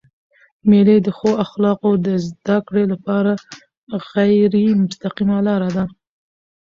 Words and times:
مېلې 0.69 0.97
د 1.03 1.07
ښو 1.17 1.31
اخلاقو 1.45 1.91
د 2.05 2.07
زدهکړي 2.27 2.83
له 2.91 2.97
پاره 3.05 3.33
غیري 4.11 4.65
مستقیمه 4.81 5.37
لار 5.47 5.63
ده. 5.75 5.83